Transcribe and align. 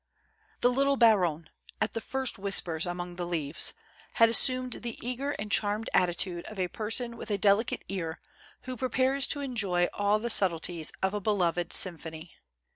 The 0.61 0.71
little 0.71 0.97
baronne, 0.97 1.51
at 1.79 1.93
the 1.93 2.01
first 2.01 2.39
whispers 2.39 2.87
among 2.87 3.17
the 3.17 3.27
leaves, 3.27 3.75
had 4.13 4.29
assumed 4.29 4.77
the 4.81 4.97
eager 5.07 5.33
and 5.33 5.51
charmed 5.51 5.91
attitude 5.93 6.43
of 6.45 6.57
a 6.57 6.69
person 6.69 7.15
with 7.17 7.29
a 7.29 7.37
delicate 7.37 7.83
ear 7.87 8.19
who 8.61 8.75
prepares 8.77 9.27
to 9.27 9.41
enjoy 9.41 9.89
all 9.93 10.17
the 10.17 10.31
subtleties 10.31 10.91
of 11.03 11.13
a 11.13 11.21
beloved 11.21 11.71
symphony. 11.71 12.33